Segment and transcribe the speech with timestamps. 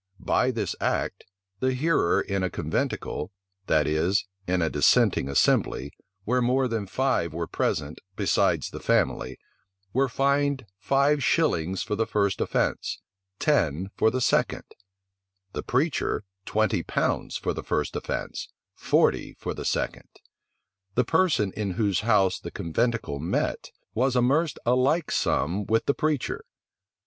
[0.19, 1.25] By this act,
[1.59, 3.31] the hearer in a conventicle
[3.67, 5.93] (that is, in a dissenting assembly,
[6.23, 9.37] where more than five were present, besides the family)
[9.93, 12.99] was fined five shillings for the first offence,
[13.37, 14.63] ten for the second;
[15.53, 20.09] the preacher, twenty pounds for the first offence, forty for the second.
[20.95, 25.93] The person in whose house the conventicle met, was amerced a like sum with the
[25.93, 26.43] preacher.